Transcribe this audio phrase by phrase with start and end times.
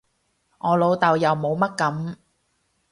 [0.57, 2.15] 我老豆又冇乜噉